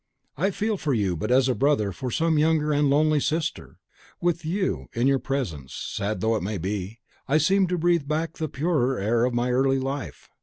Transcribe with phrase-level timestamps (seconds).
[0.35, 3.77] I feel for you but as a brother for some younger and lonely sister.
[4.19, 8.49] With you, in your presence, sad though it be, I seem to breathe back the
[8.49, 10.27] purer air of my early life.